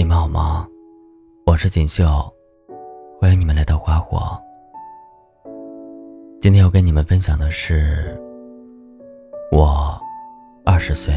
[0.00, 0.66] 你们好吗？
[1.44, 2.06] 我是锦绣，
[3.20, 4.18] 欢迎你们来到花火。
[6.40, 8.18] 今天要跟你们分享的是，
[9.52, 10.00] 我
[10.64, 11.12] 二十岁，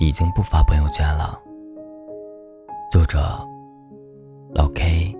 [0.00, 1.38] 已经不发朋友圈了。
[2.90, 3.18] 作者
[4.54, 5.14] 老 K。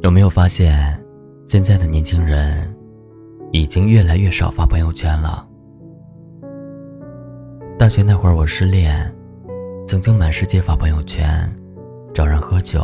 [0.00, 0.98] 有没有发现，
[1.46, 2.74] 现在的年轻人
[3.52, 5.46] 已经越来越少发朋友圈了？
[7.80, 9.10] 大学那会儿，我失恋，
[9.88, 11.50] 曾经满世界发朋友圈，
[12.12, 12.82] 找人喝酒。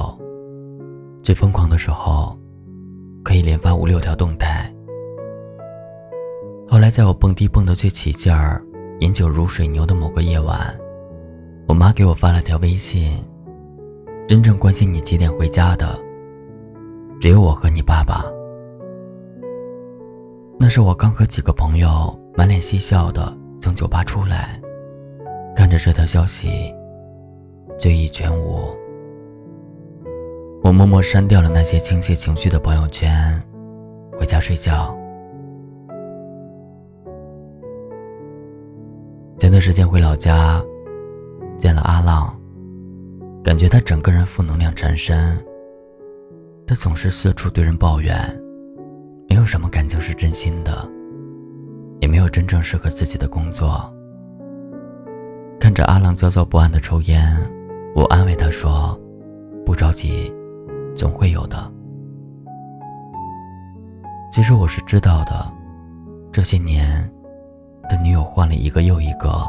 [1.23, 2.35] 最疯狂的时候，
[3.23, 4.75] 可以连发五六条动态。
[6.67, 8.65] 后来，在我蹦迪蹦得最起劲儿、
[9.01, 10.59] 饮酒如水牛的某个夜晚，
[11.69, 13.23] 我妈给我发了条微信
[14.27, 15.87] ：“真正关心你几点回家的。”
[17.21, 18.25] 只有我和你爸爸。
[20.59, 24.59] 那是我刚和几个朋友满脸嬉笑的从酒吧出来，
[25.57, 26.73] 看着这条消息，
[27.79, 28.77] 醉意全无。
[30.63, 33.43] 我默默删掉了那些倾泻情绪的朋友圈，
[34.19, 34.95] 回家睡觉。
[39.39, 40.63] 前段时间回老家，
[41.59, 42.39] 见了阿浪，
[43.43, 45.43] 感觉他整个人负能量缠身。
[46.67, 48.15] 他总是四处对人抱怨，
[49.27, 50.87] 没有什么感情是真心的，
[52.01, 53.91] 也没有真正适合自己的工作。
[55.77, 57.37] 看着阿浪焦躁不安的抽烟，
[57.95, 58.99] 我安慰他说
[59.67, 60.33] ：“不着急，
[60.97, 61.71] 总会有的。”
[64.33, 65.47] 其实我是知道的，
[66.33, 67.07] 这些年，
[67.91, 69.47] 他女友换了一个又一个，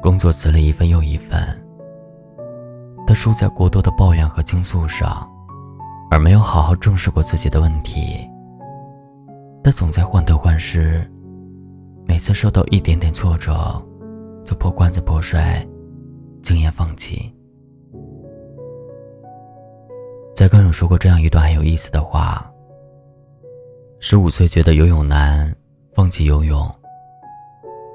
[0.00, 1.38] 工作辞了一份又一份，
[3.06, 5.28] 他输在过多的抱怨和倾诉上。
[6.10, 8.26] 而没有好好正视过自己的问题，
[9.62, 11.06] 他总在患得患失，
[12.06, 13.52] 每次受到一点点挫折，
[14.44, 15.66] 就破罐子破摔，
[16.42, 17.32] 轻言放弃。
[20.34, 22.50] 在刚有说过这样一段很有意思的话：
[24.00, 25.54] 十五岁觉得游泳难，
[25.94, 26.66] 放弃游泳；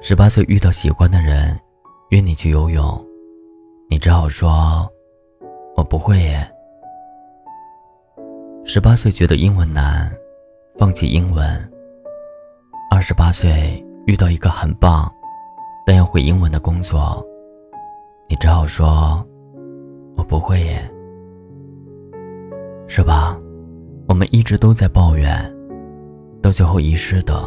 [0.02, 1.60] 十八岁遇到喜欢的人，
[2.12, 3.06] 约你去游泳，
[3.90, 4.90] 你只好说
[5.76, 6.50] ：“我不会耶。”
[8.64, 10.10] 十八岁觉得英文难，
[10.78, 11.72] 放弃英文。
[12.90, 15.14] 二十八岁遇到一个很棒，
[15.88, 17.26] 但要会英文的工作，
[18.28, 19.26] 你只好说
[20.18, 20.82] ：“我不会耶。”
[22.90, 23.40] 是吧？
[24.06, 25.32] 我们一直都在抱怨，
[26.42, 27.42] 到最后遗失的，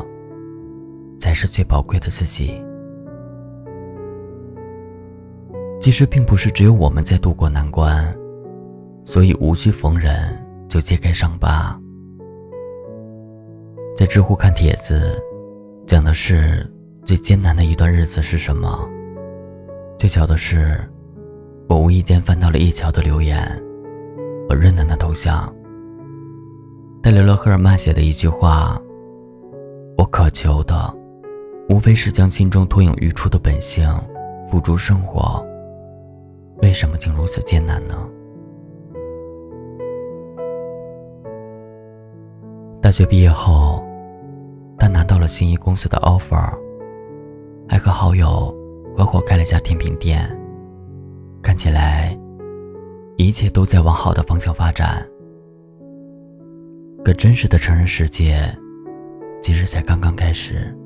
[1.18, 2.64] 才是最宝贵的自己。
[5.78, 8.10] 其实并不是只有我们在度过难关，
[9.04, 10.34] 所以无需逢人。
[10.66, 11.78] 就揭开伤疤。
[13.96, 15.20] 在知乎看帖子，
[15.84, 16.64] 讲的是
[17.10, 18.88] 最艰难的一段日子是什么？
[19.98, 20.78] 最巧的是，
[21.69, 23.44] 我无意间翻到了叶乔的留言，
[24.48, 25.53] 我认得那头像。
[27.03, 28.81] 他留了赫尔曼写的一句话
[29.98, 30.97] ：“我渴求的，
[31.69, 33.92] 无非是将心中脱颖而出的本性
[34.48, 35.44] 付诸生活。
[36.62, 38.09] 为什么竟如此艰难呢？”
[42.81, 43.84] 大学毕业后，
[44.78, 46.56] 他拿到了心仪公司的 offer，
[47.70, 48.53] 还和好友
[48.97, 50.28] 合伙开了家甜品店。
[51.41, 52.19] 看起来，
[53.16, 55.06] 一切都在往好的方向发展。
[57.04, 58.42] 可真实的成人世界，
[59.41, 60.76] 其实才刚刚开始。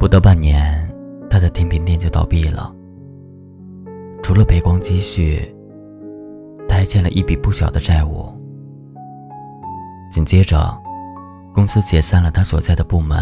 [0.00, 0.92] 不到半年，
[1.30, 2.74] 他的甜品店就倒闭了。
[4.24, 5.54] 除了赔光积蓄，
[6.68, 8.28] 他还欠了一笔不小的债务。
[10.10, 10.76] 紧接着，
[11.54, 13.16] 公司解散了他所在的部门，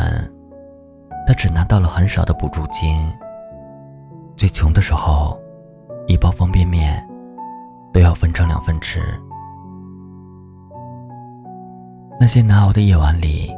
[1.28, 3.06] 他只拿到了很少的补助金。
[4.34, 5.38] 最穷的时候，
[6.06, 7.06] 一包方便面
[7.92, 9.02] 都要分成两份吃。
[12.18, 13.54] 那些难熬的夜晚里，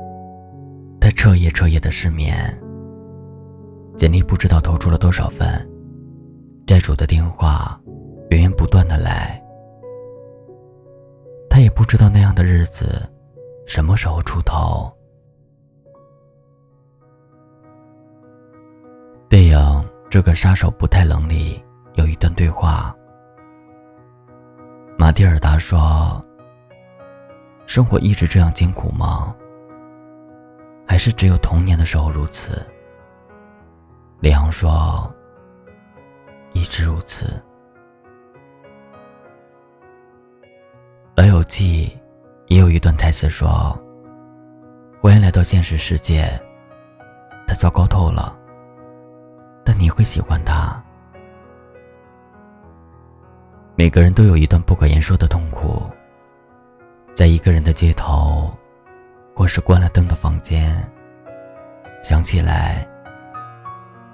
[1.01, 2.37] 他彻夜彻夜的失眠，
[3.97, 5.47] 简历不知道投出了多少份，
[6.67, 7.81] 债主的电话
[8.31, 9.41] 源源不断的来，
[11.49, 13.01] 他也不知道那样的日子。
[13.65, 14.93] 什么时候出头？
[20.11, 21.65] 这个杀手不太冷》里
[21.95, 22.93] 有一段对话，
[24.99, 26.21] 马蒂尔达说
[27.65, 29.33] ：“生活一直这样艰苦吗？
[30.85, 32.61] 还是只有童年的时候如此？”
[34.19, 35.09] 李昂说
[36.55, 37.41] ：“一直如此。”
[41.15, 41.97] 老友记。
[42.49, 43.81] 也有一段台词说
[45.01, 46.29] ：“欢迎来到现实世界。”
[47.47, 48.37] 他糟糕透了，
[49.81, 50.79] 你会喜欢他，
[53.77, 55.91] 每个人都有一段不可言说的痛苦，
[57.15, 58.55] 在一个人的街头，
[59.35, 60.87] 或是关了灯的房间，
[62.03, 62.87] 想起来，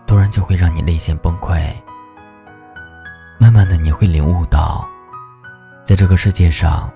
[0.07, 1.61] 突然就会让你泪腺崩溃。
[3.37, 4.89] 慢慢的，你会领悟到，
[5.83, 6.89] 在这个世界上，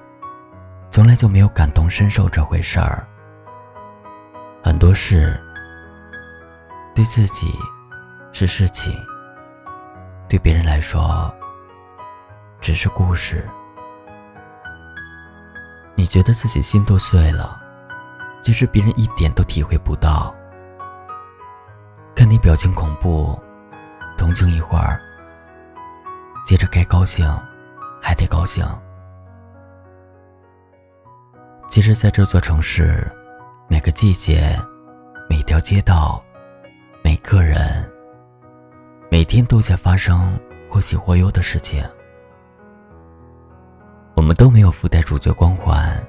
[0.92, 3.04] 从来就没有感同身受这回事儿。
[4.62, 5.42] 很多事，
[6.94, 7.52] 对自己
[8.32, 8.92] 是事情，
[10.28, 11.32] 对别人来说。
[12.60, 13.48] 只是故事，
[15.94, 17.58] 你觉得自己心都碎了，
[18.42, 20.34] 其实别人一点都体会不到。
[22.14, 23.40] 看你表情恐怖，
[24.18, 25.00] 同情一会儿，
[26.44, 27.26] 接着该高兴，
[28.02, 28.62] 还得高兴。
[31.66, 33.10] 其实，在这座城市，
[33.68, 34.54] 每个季节，
[35.30, 36.22] 每条街道，
[37.02, 37.90] 每个人，
[39.12, 40.38] 每天都在发生
[40.70, 41.84] 或喜或忧的事情。
[44.14, 46.00] 我们都没有附带主角光环，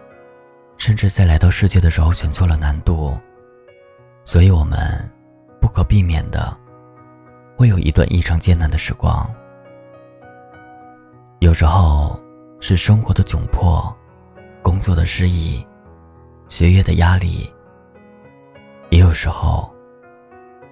[0.77, 3.17] 甚至在来到世界的时候选错了难度，
[4.23, 4.79] 所以我们
[5.59, 6.55] 不可避免的
[7.57, 9.27] 会有一段异常艰难的时光。
[11.39, 12.21] 有时候
[12.59, 13.91] 是生活的窘迫，
[14.61, 15.65] 工作的失意，
[16.49, 17.51] 学业的压力；
[18.91, 19.73] 也有时候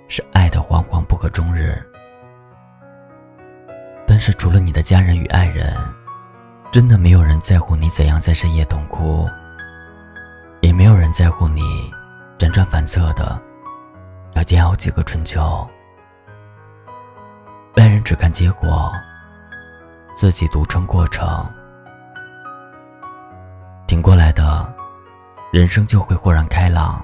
[0.07, 1.83] 是爱的惶惶不可终日。
[4.19, 5.73] 但是除了你的家人与爱人。
[6.73, 9.25] 真的没有人在乎你怎样在深夜痛哭，
[10.59, 11.61] 也没有人在乎你
[12.37, 13.41] 辗转反侧的
[14.33, 15.65] 要煎熬几个春秋。
[17.77, 18.91] 外人只看结果，
[20.13, 21.49] 自己独撑过程。
[23.87, 24.69] 挺过来的，
[25.49, 27.01] 人生就会豁然开朗；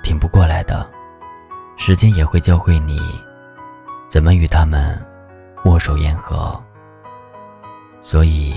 [0.00, 0.88] 挺不过来的，
[1.76, 3.00] 时间也会教会你
[4.08, 5.04] 怎么与他们
[5.66, 6.58] 握手言和。
[8.00, 8.54] 所以，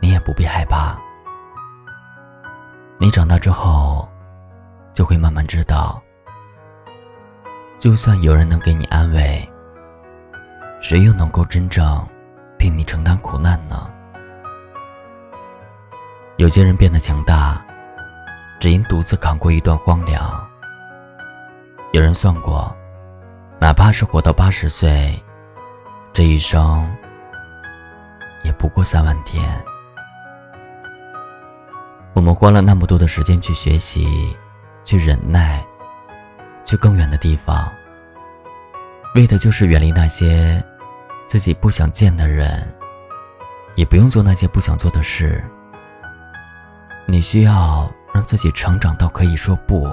[0.00, 0.96] 你也不必害怕。
[2.96, 4.08] 你长大之后，
[4.94, 6.00] 就会慢慢知道，
[7.78, 9.46] 就算有人能给你安慰，
[10.80, 12.06] 谁又能够真正
[12.56, 13.90] 替你承担苦难呢？
[16.36, 17.60] 有些人变得强大，
[18.60, 20.48] 只因独自扛过一段荒凉。
[21.92, 22.74] 有人算过，
[23.60, 25.20] 哪怕是活到八十岁，
[26.16, 26.90] 这一生。
[28.42, 29.46] 也不过三万天。
[32.14, 34.34] 我们花了那么多的时间去学习，
[34.82, 35.62] 去忍耐，
[36.64, 37.70] 去更远的地方，
[39.14, 40.64] 为的就是远离那些
[41.26, 42.66] 自己不想见的人，
[43.74, 45.44] 也不用做那些不想做的事。
[47.04, 49.86] 你需要让自己成长到可以说不，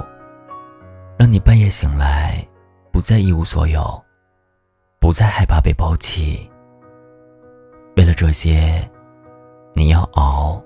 [1.18, 2.48] 让你半夜醒来
[2.94, 4.02] 不再一无所有，
[5.04, 6.50] 不再害怕被抛弃。
[7.98, 8.90] 为了这些，
[9.74, 10.64] 你要熬。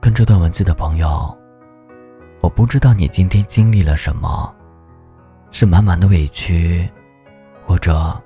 [0.00, 1.36] 跟这段文字的朋友，
[2.40, 4.50] 我不知道你今天经历了什么，
[5.50, 6.88] 是满满的委屈，
[7.66, 8.18] 或者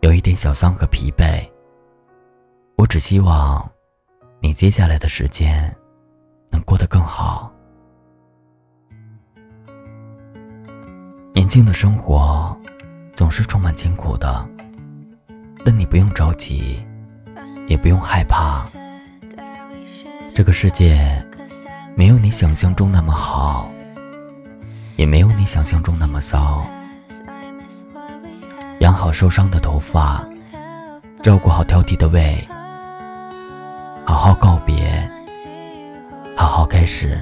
[0.00, 1.46] 有一点小伤和疲惫。
[2.78, 3.70] 我只希望
[4.40, 5.70] 你接下来的时间
[6.50, 7.52] 能过得更好。
[11.34, 12.56] 年轻的生活
[13.16, 14.48] 总是充满艰苦的。
[15.64, 16.80] 但你不用着急，
[17.66, 18.64] 也不用害怕。
[20.32, 20.96] 这个世界
[21.96, 23.68] 没有你想象中那么好，
[24.94, 26.64] 也没有你想象中那么骚。
[28.78, 30.24] 养好受伤的头发，
[31.20, 32.46] 照顾好挑剔的胃，
[34.04, 35.10] 好好告别，
[36.36, 37.20] 好好开始。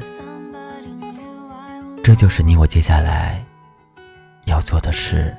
[2.03, 3.43] 这就是你我接下来
[4.45, 5.37] 要做的事。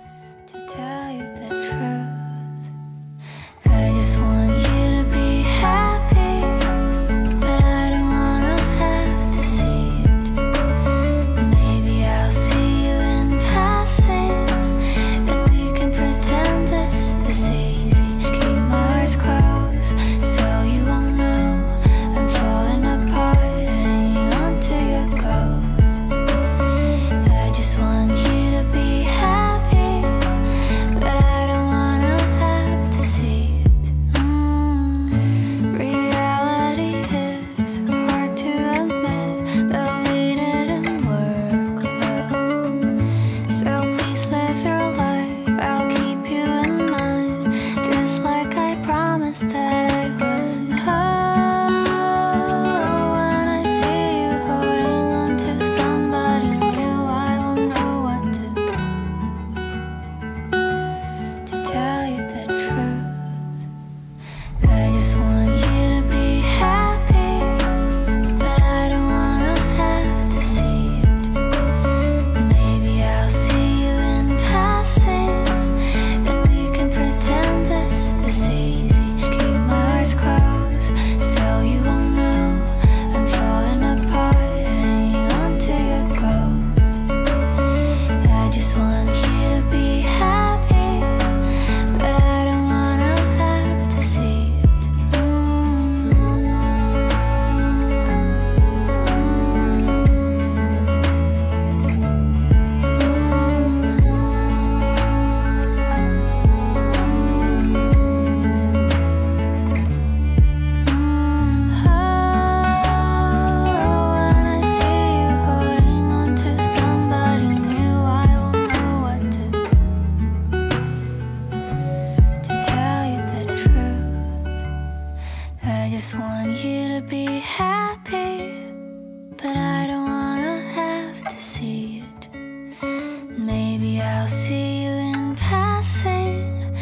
[134.24, 136.74] I'll see you in passing,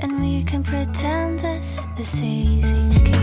[0.00, 3.17] and we can pretend this is easy.